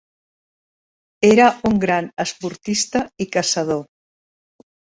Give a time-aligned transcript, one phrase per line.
[1.29, 3.87] Era un gran esportista i caçador.